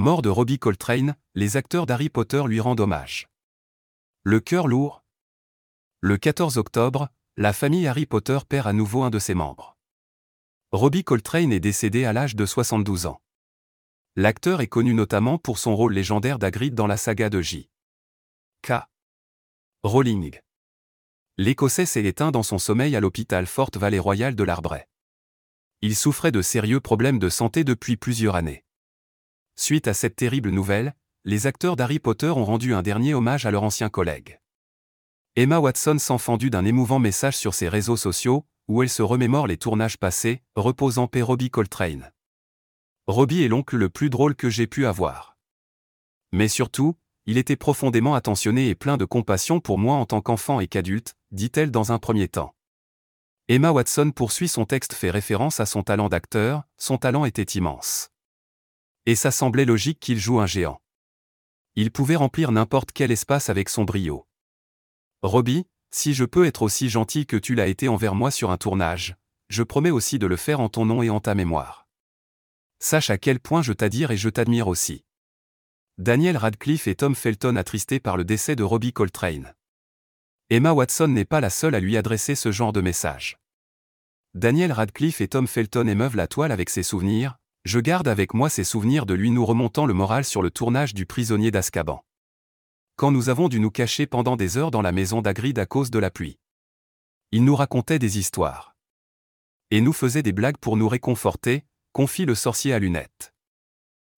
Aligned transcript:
Mort 0.00 0.22
de 0.22 0.28
Robbie 0.28 0.60
Coltrane, 0.60 1.16
les 1.34 1.56
acteurs 1.56 1.84
d'Harry 1.84 2.08
Potter 2.08 2.44
lui 2.46 2.60
rendent 2.60 2.78
hommage. 2.78 3.28
Le 4.22 4.38
cœur 4.38 4.68
lourd. 4.68 5.02
Le 6.00 6.16
14 6.16 6.56
octobre, 6.56 7.08
la 7.36 7.52
famille 7.52 7.88
Harry 7.88 8.06
Potter 8.06 8.38
perd 8.48 8.68
à 8.68 8.72
nouveau 8.72 9.02
un 9.02 9.10
de 9.10 9.18
ses 9.18 9.34
membres. 9.34 9.76
Robbie 10.70 11.02
Coltrane 11.02 11.52
est 11.52 11.58
décédé 11.58 12.04
à 12.04 12.12
l'âge 12.12 12.36
de 12.36 12.46
72 12.46 13.06
ans. 13.06 13.20
L'acteur 14.14 14.60
est 14.60 14.68
connu 14.68 14.94
notamment 14.94 15.36
pour 15.36 15.58
son 15.58 15.74
rôle 15.74 15.94
légendaire 15.94 16.38
d'Agrid 16.38 16.76
dans 16.76 16.86
la 16.86 16.96
saga 16.96 17.28
de 17.28 17.40
J. 17.40 17.68
K. 18.62 18.74
Rowling. 19.82 20.38
L'Écossais 21.38 21.86
s'est 21.86 22.04
éteint 22.04 22.30
dans 22.30 22.44
son 22.44 22.60
sommeil 22.60 22.94
à 22.94 23.00
l'hôpital 23.00 23.48
Forte 23.48 23.76
Valley 23.76 23.98
Royal 23.98 24.36
de 24.36 24.44
l'Arbret. 24.44 24.88
Il 25.82 25.96
souffrait 25.96 26.30
de 26.30 26.40
sérieux 26.40 26.78
problèmes 26.78 27.18
de 27.18 27.28
santé 27.28 27.64
depuis 27.64 27.96
plusieurs 27.96 28.36
années. 28.36 28.64
Suite 29.60 29.88
à 29.88 29.92
cette 29.92 30.14
terrible 30.14 30.50
nouvelle, 30.50 30.94
les 31.24 31.48
acteurs 31.48 31.74
d'Harry 31.74 31.98
Potter 31.98 32.28
ont 32.28 32.44
rendu 32.44 32.74
un 32.74 32.82
dernier 32.82 33.12
hommage 33.12 33.44
à 33.44 33.50
leur 33.50 33.64
ancien 33.64 33.88
collègue. 33.88 34.40
Emma 35.34 35.58
Watson 35.58 35.98
s'en 35.98 36.16
fendu 36.16 36.48
d'un 36.48 36.64
émouvant 36.64 37.00
message 37.00 37.36
sur 37.36 37.54
ses 37.54 37.68
réseaux 37.68 37.96
sociaux, 37.96 38.46
où 38.68 38.84
elle 38.84 38.88
se 38.88 39.02
remémore 39.02 39.48
les 39.48 39.56
tournages 39.56 39.98
passés, 39.98 40.44
reposant 40.54 41.08
paix 41.08 41.22
Robbie 41.22 41.50
Coltrane. 41.50 42.12
Robbie 43.08 43.42
est 43.42 43.48
l'oncle 43.48 43.76
le 43.76 43.88
plus 43.88 44.10
drôle 44.10 44.36
que 44.36 44.48
j'ai 44.48 44.68
pu 44.68 44.86
avoir. 44.86 45.36
Mais 46.30 46.46
surtout, 46.46 46.94
il 47.26 47.36
était 47.36 47.56
profondément 47.56 48.14
attentionné 48.14 48.68
et 48.68 48.76
plein 48.76 48.96
de 48.96 49.04
compassion 49.04 49.58
pour 49.58 49.76
moi 49.76 49.96
en 49.96 50.06
tant 50.06 50.20
qu'enfant 50.20 50.60
et 50.60 50.68
qu'adulte, 50.68 51.16
dit-elle 51.32 51.72
dans 51.72 51.90
un 51.90 51.98
premier 51.98 52.28
temps. 52.28 52.54
Emma 53.48 53.72
Watson 53.72 54.12
poursuit 54.14 54.48
son 54.48 54.66
texte 54.66 54.92
fait 54.92 55.10
référence 55.10 55.58
à 55.58 55.66
son 55.66 55.82
talent 55.82 56.08
d'acteur, 56.08 56.62
son 56.76 56.96
talent 56.96 57.24
était 57.24 57.58
immense. 57.58 58.12
Et 59.08 59.14
ça 59.14 59.30
semblait 59.30 59.64
logique 59.64 60.00
qu'il 60.00 60.18
joue 60.18 60.38
un 60.38 60.44
géant. 60.44 60.82
Il 61.76 61.90
pouvait 61.90 62.14
remplir 62.14 62.52
n'importe 62.52 62.92
quel 62.92 63.10
espace 63.10 63.48
avec 63.48 63.70
son 63.70 63.84
brio. 63.84 64.28
Robbie, 65.22 65.64
si 65.90 66.12
je 66.12 66.26
peux 66.26 66.44
être 66.44 66.60
aussi 66.60 66.90
gentil 66.90 67.24
que 67.24 67.38
tu 67.38 67.54
l'as 67.54 67.68
été 67.68 67.88
envers 67.88 68.14
moi 68.14 68.30
sur 68.30 68.50
un 68.50 68.58
tournage, 68.58 69.16
je 69.48 69.62
promets 69.62 69.88
aussi 69.88 70.18
de 70.18 70.26
le 70.26 70.36
faire 70.36 70.60
en 70.60 70.68
ton 70.68 70.84
nom 70.84 71.02
et 71.02 71.08
en 71.08 71.20
ta 71.20 71.34
mémoire. 71.34 71.88
Sache 72.80 73.08
à 73.08 73.16
quel 73.16 73.40
point 73.40 73.62
je 73.62 73.72
t'admire 73.72 74.10
et 74.10 74.18
je 74.18 74.28
t'admire 74.28 74.68
aussi. 74.68 75.06
Daniel 75.96 76.36
Radcliffe 76.36 76.86
et 76.86 76.94
Tom 76.94 77.14
Felton 77.14 77.56
attristés 77.56 78.00
par 78.00 78.18
le 78.18 78.26
décès 78.26 78.56
de 78.56 78.62
Robbie 78.62 78.92
Coltrane. 78.92 79.54
Emma 80.50 80.74
Watson 80.74 81.08
n'est 81.08 81.24
pas 81.24 81.40
la 81.40 81.48
seule 81.48 81.74
à 81.74 81.80
lui 81.80 81.96
adresser 81.96 82.34
ce 82.34 82.52
genre 82.52 82.74
de 82.74 82.82
message. 82.82 83.38
Daniel 84.34 84.70
Radcliffe 84.70 85.22
et 85.22 85.28
Tom 85.28 85.46
Felton 85.46 85.88
émeuvent 85.88 86.16
la 86.16 86.28
toile 86.28 86.52
avec 86.52 86.68
ses 86.68 86.82
souvenirs, 86.82 87.38
je 87.64 87.80
garde 87.80 88.08
avec 88.08 88.34
moi 88.34 88.48
ces 88.48 88.64
souvenirs 88.64 89.06
de 89.06 89.14
lui 89.14 89.30
nous 89.30 89.44
remontant 89.44 89.86
le 89.86 89.94
moral 89.94 90.24
sur 90.24 90.42
le 90.42 90.50
tournage 90.50 90.94
du 90.94 91.06
prisonnier 91.06 91.50
d'Azkaban 91.50 92.02
quand 92.98 93.12
nous 93.12 93.28
avons 93.28 93.48
dû 93.48 93.60
nous 93.60 93.70
cacher 93.70 94.08
pendant 94.08 94.34
des 94.34 94.58
heures 94.58 94.72
dans 94.72 94.82
la 94.82 94.90
maison 94.90 95.22
d'Agrid 95.22 95.56
à 95.60 95.66
cause 95.66 95.92
de 95.92 96.00
la 96.00 96.10
pluie. 96.10 96.36
Il 97.30 97.44
nous 97.44 97.54
racontait 97.54 98.00
des 98.00 98.18
histoires. 98.18 98.74
Et 99.70 99.80
nous 99.80 99.92
faisait 99.92 100.24
des 100.24 100.32
blagues 100.32 100.56
pour 100.56 100.76
nous 100.76 100.88
réconforter, 100.88 101.64
confie 101.92 102.24
le 102.24 102.34
sorcier 102.34 102.72
à 102.74 102.80
lunettes. 102.80 103.32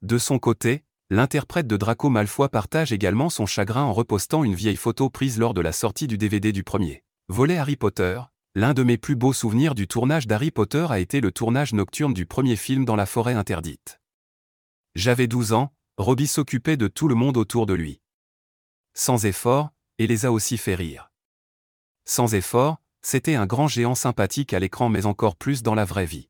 De 0.00 0.16
son 0.16 0.38
côté, 0.38 0.84
l'interprète 1.10 1.66
de 1.66 1.76
Draco 1.76 2.08
Malfoy 2.08 2.48
partage 2.48 2.92
également 2.92 3.28
son 3.28 3.44
chagrin 3.44 3.82
en 3.82 3.92
repostant 3.92 4.42
une 4.42 4.54
vieille 4.54 4.76
photo 4.76 5.10
prise 5.10 5.38
lors 5.38 5.52
de 5.52 5.60
la 5.60 5.72
sortie 5.72 6.06
du 6.06 6.16
DVD 6.16 6.50
du 6.50 6.64
premier. 6.64 7.04
Volet 7.28 7.58
Harry 7.58 7.76
Potter, 7.76 8.22
l'un 8.54 8.74
de 8.74 8.82
mes 8.82 8.98
plus 8.98 9.16
beaux 9.16 9.32
souvenirs 9.32 9.74
du 9.74 9.88
tournage 9.88 10.26
d'Harry 10.26 10.50
Potter 10.50 10.86
a 10.90 10.98
été 10.98 11.20
le 11.20 11.32
tournage 11.32 11.72
nocturne 11.72 12.14
du 12.14 12.26
premier 12.26 12.56
film 12.56 12.84
dans 12.84 12.96
la 12.96 13.06
forêt 13.06 13.34
interdite. 13.34 14.00
J'avais 14.94 15.26
12 15.26 15.52
ans, 15.52 15.72
Robbie 15.96 16.26
s'occupait 16.26 16.76
de 16.76 16.88
tout 16.88 17.08
le 17.08 17.14
monde 17.14 17.36
autour 17.36 17.66
de 17.66 17.74
lui 17.74 18.02
sans 18.94 19.24
effort, 19.24 19.70
et 19.98 20.06
les 20.06 20.26
a 20.26 20.32
aussi 20.32 20.58
fait 20.58 20.74
rire. 20.74 21.10
Sans 22.04 22.34
effort, 22.34 22.78
c'était 23.00 23.34
un 23.34 23.46
grand 23.46 23.68
géant 23.68 23.94
sympathique 23.94 24.52
à 24.52 24.58
l'écran 24.58 24.88
mais 24.88 25.06
encore 25.06 25.36
plus 25.36 25.62
dans 25.62 25.74
la 25.74 25.84
vraie 25.84 26.06
vie. 26.06 26.28